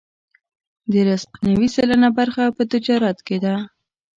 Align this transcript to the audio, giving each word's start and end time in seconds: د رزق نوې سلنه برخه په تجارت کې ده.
د 0.91 0.93
رزق 1.07 1.31
نوې 1.47 1.67
سلنه 1.75 2.09
برخه 2.17 2.43
په 2.57 2.63
تجارت 2.73 3.17
کې 3.27 3.37
ده. 3.43 3.55